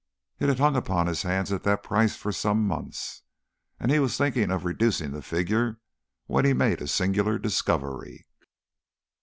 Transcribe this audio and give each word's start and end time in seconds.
It 0.39 0.49
had 0.49 0.57
hung 0.57 0.75
upon 0.75 1.05
his 1.05 1.21
hands 1.21 1.51
at 1.51 1.61
that 1.61 1.83
price 1.83 2.15
for 2.15 2.31
some 2.31 2.65
months, 2.65 3.21
and 3.79 3.91
he 3.91 3.99
was 3.99 4.17
thinking 4.17 4.49
of 4.49 4.65
"reducing 4.65 5.11
the 5.11 5.21
figure," 5.21 5.79
when 6.25 6.43
he 6.43 6.53
made 6.53 6.81
a 6.81 6.87
singular 6.87 7.37
discovery. 7.37 8.25